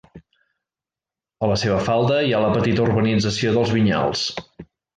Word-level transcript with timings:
A 1.47 1.49
la 1.51 1.57
seva 1.63 1.83
falda 1.89 2.17
hi 2.29 2.33
ha 2.33 2.41
la 2.45 2.49
petita 2.57 2.89
urbanització 2.89 3.55
dels 3.61 3.77
Vinyals. 3.79 4.25